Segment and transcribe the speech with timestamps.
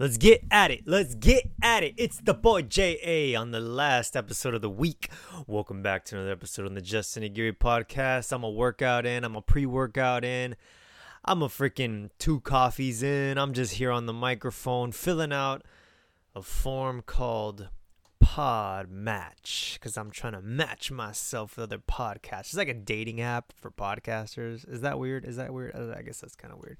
[0.00, 0.84] Let's get at it.
[0.86, 1.92] Let's get at it.
[1.98, 5.10] It's the boy JA on the last episode of the week.
[5.46, 8.32] Welcome back to another episode on the Justin Aguirre podcast.
[8.32, 10.56] I'm a workout in, I'm a pre workout in,
[11.22, 13.36] I'm a freaking two coffees in.
[13.36, 15.66] I'm just here on the microphone filling out
[16.34, 17.68] a form called
[18.20, 22.40] Pod Match because I'm trying to match myself with other podcasts.
[22.40, 24.66] It's like a dating app for podcasters.
[24.66, 25.26] Is that weird?
[25.26, 25.76] Is that weird?
[25.76, 26.78] I guess that's kind of weird.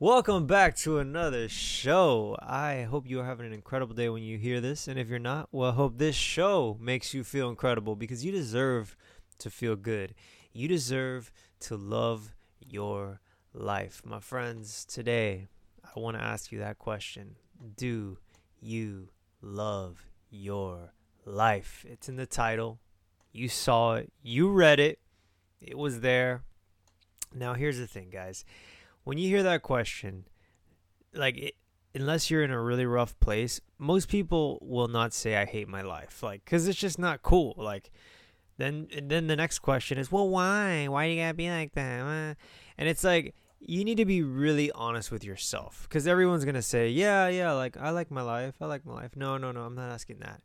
[0.00, 2.36] Welcome back to another show.
[2.42, 4.88] I hope you are having an incredible day when you hear this.
[4.88, 8.32] And if you're not, well, I hope this show makes you feel incredible because you
[8.32, 8.96] deserve
[9.38, 10.16] to feel good.
[10.52, 11.30] You deserve
[11.60, 13.20] to love your
[13.52, 14.02] life.
[14.04, 15.46] My friends, today
[15.84, 17.36] I want to ask you that question
[17.76, 18.18] Do
[18.60, 20.92] you love your
[21.24, 21.86] life?
[21.88, 22.80] It's in the title.
[23.30, 24.98] You saw it, you read it,
[25.60, 26.42] it was there.
[27.32, 28.44] Now, here's the thing, guys
[29.04, 30.24] when you hear that question,
[31.12, 31.54] like it,
[31.94, 35.82] unless you're in a really rough place, most people will not say I hate my
[35.82, 37.54] life, like cuz it's just not cool.
[37.56, 37.90] Like
[38.56, 40.88] then then the next question is, "Well, why?
[40.88, 42.36] Why do you got to be like that?"
[42.78, 46.88] And it's like you need to be really honest with yourself cuz everyone's to say,
[46.88, 48.56] "Yeah, yeah, like I like my life.
[48.60, 50.42] I like my life." No, no, no, I'm not asking that.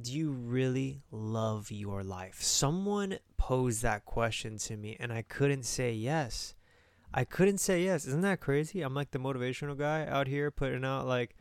[0.00, 2.40] Do you really love your life?
[2.42, 6.54] Someone posed that question to me and I couldn't say yes.
[7.12, 8.06] I couldn't say yes.
[8.06, 8.82] Isn't that crazy?
[8.82, 11.34] I'm like the motivational guy out here putting out like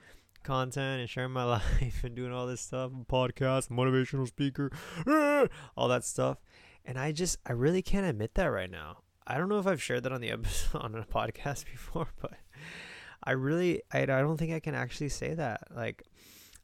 [0.43, 1.43] content and sharing my
[1.81, 4.71] life and doing all this stuff, podcast, motivational speaker,
[5.77, 6.37] all that stuff.
[6.85, 8.99] And I just I really can't admit that right now.
[9.27, 12.33] I don't know if I've shared that on the episode on a podcast before, but
[13.23, 15.67] I really I, I don't think I can actually say that.
[15.75, 16.03] Like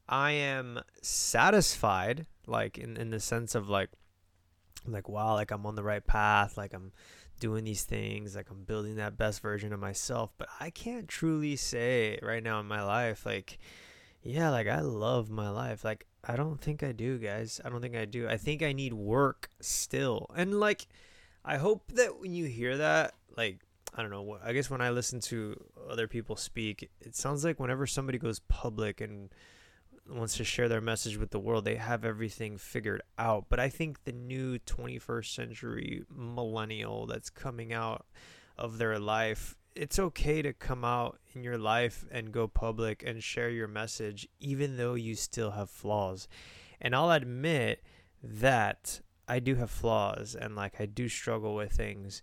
[0.09, 3.89] I am satisfied like in in the sense of like
[4.87, 6.91] like wow, like I'm on the right path, like I'm
[7.39, 11.55] doing these things like i'm building that best version of myself but i can't truly
[11.55, 13.57] say right now in my life like
[14.25, 15.85] yeah like i love my life.
[15.85, 17.61] Like i don't think i do guys.
[17.63, 18.27] I don't think i do.
[18.27, 20.29] I think i need work still.
[20.35, 20.87] And like
[21.45, 23.59] i hope that when you hear that like
[23.93, 25.55] i don't know i guess when i listen to
[25.89, 29.29] other people speak it sounds like whenever somebody goes public and
[30.09, 33.45] wants to share their message with the world, they have everything figured out.
[33.49, 38.05] But I think the new 21st century millennial that's coming out
[38.57, 43.21] of their life, it's okay to come out in your life and go public and
[43.23, 46.27] share your message, even though you still have flaws.
[46.79, 47.83] And I'll admit
[48.23, 52.21] that I do have flaws and like I do struggle with things.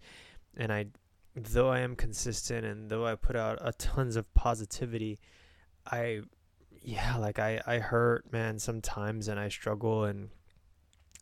[0.56, 0.86] And I,
[1.34, 5.18] though I am consistent and though I put out a tons of positivity,
[5.90, 6.22] I
[6.84, 10.30] yeah, like I I hurt, man, sometimes and I struggle and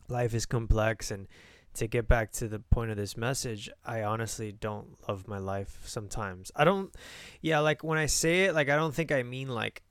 [0.07, 1.27] life is complex and
[1.73, 5.79] to get back to the point of this message, I honestly don't love my life
[5.85, 6.51] sometimes.
[6.55, 6.93] I don't
[7.41, 9.83] yeah, like when I say it, like I don't think I mean like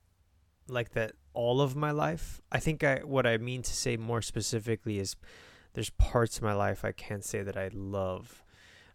[0.69, 2.41] like that all of my life.
[2.51, 5.17] I think I what I mean to say more specifically is
[5.75, 8.43] there's parts of my life I can't say that I love.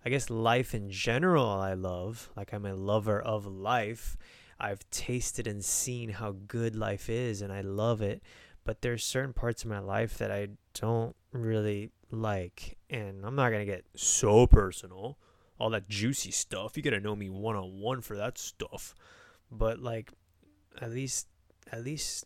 [0.06, 4.16] I guess life in general I love, like I'm a lover of life
[4.60, 8.22] I've tasted and seen how good life is and I love it.
[8.64, 12.78] But there's certain parts of my life that I don't really like.
[12.90, 15.18] And I'm not going to get so personal.
[15.60, 16.76] All that juicy stuff.
[16.76, 18.96] You got to know me one on one for that stuff.
[19.52, 20.12] But like
[20.82, 21.28] at least
[21.72, 22.26] at least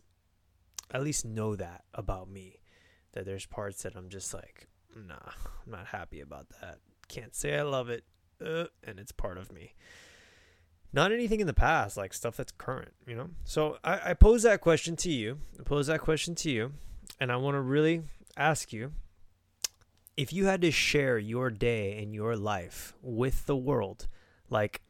[0.92, 2.60] at least know that about me.
[3.12, 5.14] That there's parts that I'm just like, nah,
[5.66, 6.78] I'm not happy about that.
[7.08, 8.04] Can't say I love it.
[8.44, 9.74] Uh, and it's part of me
[10.92, 13.30] not anything in the past, like stuff that's current, you know?
[13.44, 15.38] So I, I pose that question to you.
[15.58, 16.72] I pose that question to you,
[17.20, 18.02] and I want to really
[18.36, 18.92] ask you
[20.16, 24.06] if you had to share your day and your life with the world,
[24.50, 24.82] like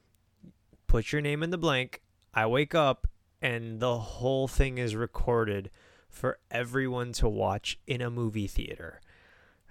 [0.86, 2.00] put your name in the blank,
[2.34, 3.06] I wake up
[3.40, 5.70] and the whole thing is recorded
[6.08, 9.00] for everyone to watch in a movie theater.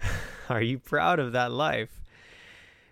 [0.49, 2.01] Are you proud of that life?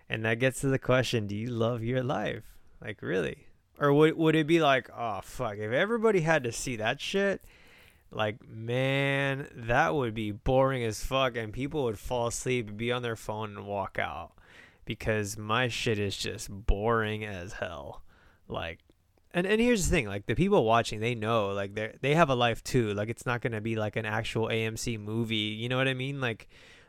[0.08, 2.57] And that gets to the question do you love your life?
[2.82, 3.46] Like really?
[3.78, 7.42] Or would would it be like, oh fuck, if everybody had to see that shit,
[8.10, 13.02] like man, that would be boring as fuck and people would fall asleep, be on
[13.02, 14.32] their phone and walk out.
[14.84, 18.02] Because my shit is just boring as hell.
[18.48, 18.80] Like
[19.34, 22.30] and and here's the thing, like the people watching, they know like they they have
[22.30, 22.94] a life too.
[22.94, 25.36] Like it's not gonna be like an actual AMC movie.
[25.36, 26.20] You know what I mean?
[26.20, 26.48] Like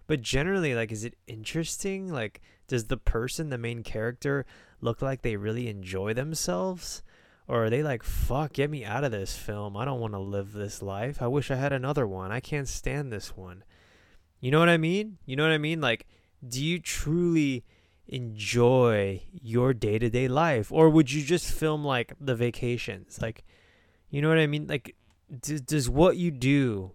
[0.09, 2.11] but generally like is it interesting?
[2.11, 4.43] Like does the person, the main character,
[4.81, 7.03] look like they really enjoy themselves?
[7.47, 9.77] Or are they like, fuck, get me out of this film.
[9.77, 11.21] I don't want to live this life.
[11.21, 12.31] I wish I had another one.
[12.31, 13.63] I can't stand this one.
[14.39, 15.19] You know what I mean?
[15.27, 15.79] You know what I mean?
[15.79, 16.07] Like,
[16.47, 17.63] do you truly
[18.07, 20.71] enjoy your day to day life?
[20.71, 23.21] Or would you just film like the vacations?
[23.21, 23.43] Like,
[24.09, 24.65] You know what I mean?
[24.65, 24.95] Like,
[25.39, 26.93] does, does what you do,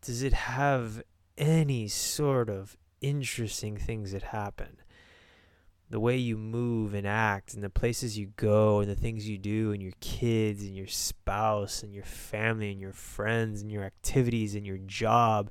[0.00, 1.02] does it have
[1.38, 4.78] any sort of interesting things that happen?
[5.88, 9.38] The way you move and act, and the places you go, and the things you
[9.38, 13.84] do, and your kids, and your spouse, and your family, and your friends, and your
[13.84, 15.50] activities, and your job,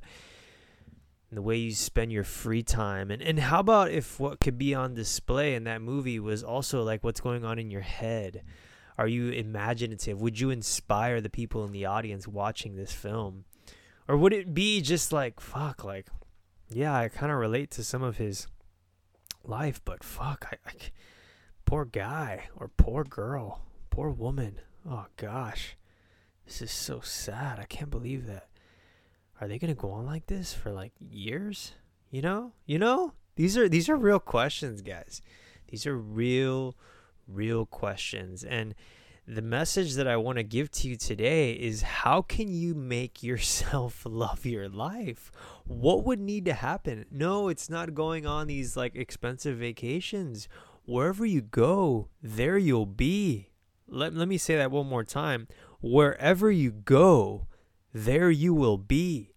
[1.30, 3.10] and the way you spend your free time.
[3.10, 6.82] And, and how about if what could be on display in that movie was also
[6.82, 8.42] like what's going on in your head?
[8.98, 10.20] Are you imaginative?
[10.20, 13.44] Would you inspire the people in the audience watching this film?
[14.08, 16.06] Or would it be just like, fuck, like,
[16.68, 18.46] yeah, I kind of relate to some of his
[19.44, 20.72] life, but fuck, I, I,
[21.64, 24.60] poor guy or poor girl, poor woman.
[24.88, 25.76] Oh gosh,
[26.44, 27.58] this is so sad.
[27.58, 28.48] I can't believe that.
[29.40, 31.72] Are they gonna go on like this for like years?
[32.10, 35.20] You know, you know, these are these are real questions, guys.
[35.68, 36.74] These are real
[37.28, 38.44] real questions.
[38.44, 38.74] And
[39.26, 43.22] the message that I want to give to you today is how can you make
[43.22, 45.32] yourself love your life?
[45.64, 47.06] What would need to happen?
[47.10, 50.48] No, it's not going on these like expensive vacations.
[50.84, 53.50] Wherever you go, there you'll be.
[53.88, 55.48] Let, let me say that one more time.
[55.80, 57.48] Wherever you go,
[57.92, 59.32] there you will be.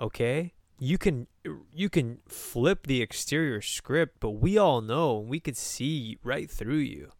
[0.00, 0.54] Okay?
[0.78, 1.26] you can
[1.72, 6.78] you can flip the exterior script, but we all know we could see right through
[6.78, 7.10] you.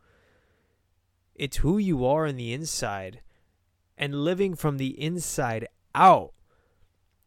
[1.34, 3.20] It's who you are on the inside
[3.96, 6.32] and living from the inside out.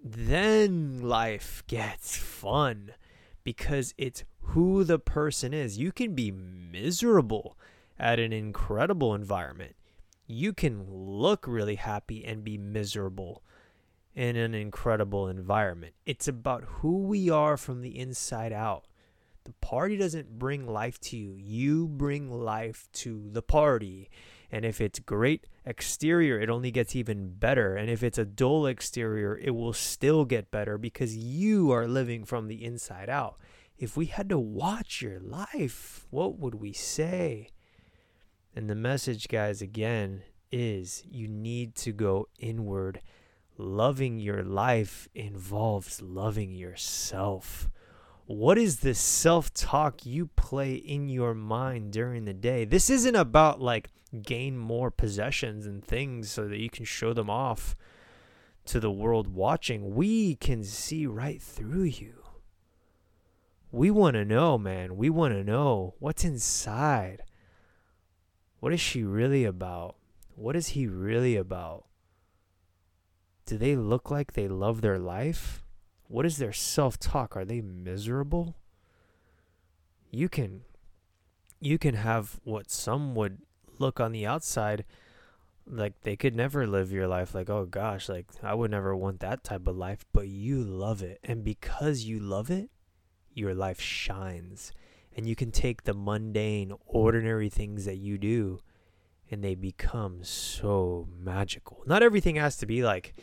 [0.04, 2.94] Then life gets fun
[3.44, 5.78] because it's who the person is.
[5.78, 7.58] You can be miserable
[8.00, 9.76] at an incredible environment.
[10.26, 13.44] You can look really happy and be miserable
[14.14, 15.94] in an incredible environment.
[16.06, 18.87] It's about who we are from the inside out.
[19.48, 24.10] The party doesn't bring life to you, you bring life to the party.
[24.52, 27.74] And if it's great exterior, it only gets even better.
[27.74, 32.26] And if it's a dull exterior, it will still get better because you are living
[32.26, 33.38] from the inside out.
[33.78, 37.52] If we had to watch your life, what would we say?
[38.54, 43.02] And the message, guys, again, is you need to go inward
[43.58, 47.70] loving your life involves loving yourself.
[48.28, 52.66] What is the self talk you play in your mind during the day?
[52.66, 53.90] This isn't about like
[54.22, 57.76] gain more possessions and things so that you can show them off
[58.66, 59.96] to the world watching.
[59.96, 62.24] We can see right through you.
[63.72, 64.98] We want to know, man.
[64.98, 67.24] We want to know what's inside.
[68.60, 69.96] What is she really about?
[70.36, 71.88] What is he really about?
[73.48, 75.64] do they look like they love their life?
[76.08, 77.36] What is their self talk?
[77.36, 78.56] Are they miserable?
[80.12, 80.62] You can
[81.60, 83.40] you can have what some would
[83.80, 84.86] look on the outside
[85.70, 89.20] like they could never live your life like oh gosh like I would never want
[89.20, 92.70] that type of life but you love it and because you love it
[93.34, 94.72] your life shines
[95.16, 98.60] and you can take the mundane ordinary things that you do
[99.30, 103.14] and they become so magical not everything has to be like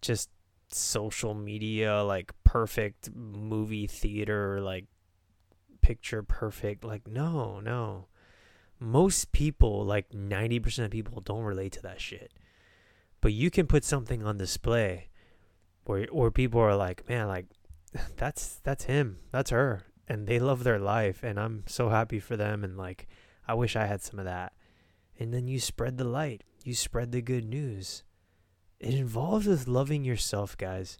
[0.00, 0.28] just
[0.74, 4.86] social media like perfect movie theater like
[5.80, 8.06] picture perfect like no no.
[8.80, 12.32] Most people like 90% of people don't relate to that shit.
[13.20, 15.08] But you can put something on display
[15.84, 17.46] where or people are like man like
[18.16, 19.18] that's that's him.
[19.30, 19.84] That's her.
[20.08, 23.06] And they love their life and I'm so happy for them and like
[23.46, 24.52] I wish I had some of that.
[25.18, 26.42] And then you spread the light.
[26.64, 28.02] You spread the good news
[28.84, 30.98] it involves with loving yourself, guys.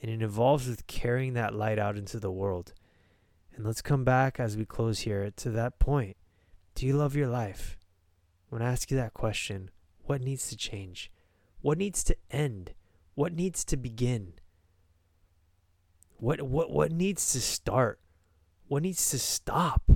[0.00, 2.72] And it involves with carrying that light out into the world.
[3.54, 6.16] And let's come back as we close here to that point.
[6.74, 7.76] Do you love your life?
[8.48, 9.70] When I ask you that question,
[10.04, 11.10] what needs to change?
[11.60, 12.74] What needs to end?
[13.14, 14.34] What needs to begin?
[16.16, 18.00] What what what needs to start?
[18.66, 19.90] What needs to stop?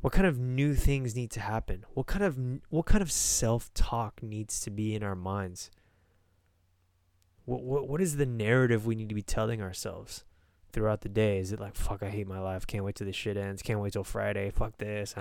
[0.00, 1.84] What kind of new things need to happen?
[1.94, 2.38] What kind of
[2.70, 5.70] what kind of self-talk needs to be in our minds?
[7.44, 10.24] What, what what is the narrative we need to be telling ourselves
[10.72, 11.38] throughout the day?
[11.38, 12.66] Is it like fuck i hate my life.
[12.66, 13.62] Can't wait till this shit ends.
[13.62, 14.50] Can't wait till friday.
[14.50, 15.14] Fuck this.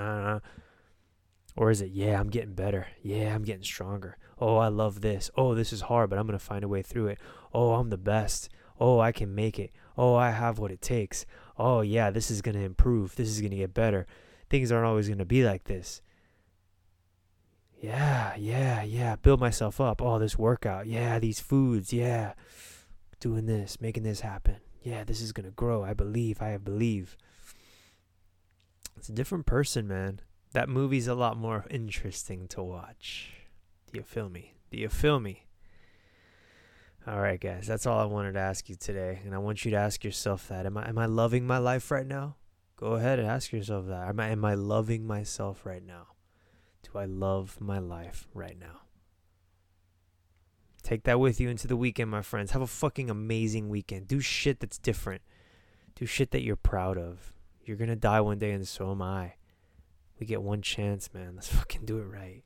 [1.56, 2.88] Or is it yeah i'm getting better.
[3.02, 4.18] Yeah i'm getting stronger.
[4.40, 5.32] Oh i love this.
[5.36, 7.20] Oh this is hard but i'm gonna find a way through it.
[7.52, 8.50] Oh i'm the best.
[8.80, 9.72] Oh i can make it.
[9.98, 11.26] Oh i have what it takes.
[11.58, 13.16] Oh yeah this is gonna improve.
[13.16, 14.06] This is gonna get better
[14.50, 16.02] things aren't always going to be like this.
[17.80, 19.16] Yeah, yeah, yeah.
[19.18, 20.02] Build myself up.
[20.02, 20.88] Oh, this workout.
[20.88, 21.94] Yeah, these foods.
[21.94, 22.34] Yeah.
[23.20, 24.58] Doing this, making this happen.
[24.82, 25.84] Yeah, this is going to grow.
[25.84, 26.42] I believe.
[26.42, 27.18] I believe.
[28.96, 30.22] It's a different person, man.
[30.54, 33.32] That movie's a lot more interesting to watch.
[33.92, 34.56] Do you feel me?
[34.72, 35.46] Do you feel me?
[37.06, 39.72] All right, guys, that's all I wanted to ask you today, and I want you
[39.72, 42.36] to ask yourself that: Am I am I loving my life right now?
[42.78, 44.08] Go ahead and ask yourself that.
[44.08, 46.08] Am I am I loving myself right now?
[46.84, 48.82] Do I love my life right now?
[50.84, 52.52] Take that with you into the weekend, my friends.
[52.52, 54.08] Have a fucking amazing weekend.
[54.08, 55.22] Do shit that's different.
[55.96, 57.34] Do shit that you're proud of.
[57.66, 59.34] You're gonna die one day, and so am I.
[60.20, 61.34] We get one chance, man.
[61.36, 62.44] Let's fucking do it right.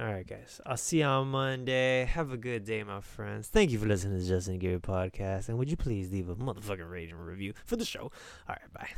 [0.00, 0.60] All right, guys.
[0.66, 2.04] I'll see you on Monday.
[2.04, 3.48] Have a good day, my friends.
[3.48, 5.48] Thank you for listening to Justin Aguirre podcast.
[5.48, 8.12] And would you please leave a motherfucking rating review for the show?
[8.48, 8.90] All right, bye.